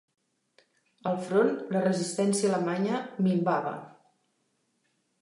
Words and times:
Al 1.11 1.19
front, 1.27 1.51
la 1.77 1.85
resistència 1.85 2.51
alemanya 2.53 3.05
minvava. 3.31 3.79